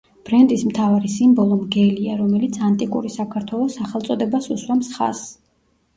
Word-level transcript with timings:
ბრენდის 0.27 0.61
მთავარი 0.67 1.11
სიმბოლო 1.15 1.57
მგელია, 1.59 2.15
რომელიც 2.21 2.57
ანტიკური 2.69 3.13
საქართველოს 3.19 3.79
სახელწოდებას 3.81 4.49
უსვამს 4.57 4.91
ხაზს. 4.99 5.29